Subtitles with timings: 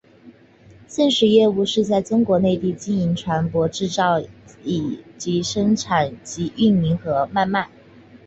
[0.87, 4.19] 现时业务是在中国内地经营船舶制造
[5.19, 7.69] 之生产及营运和买卖。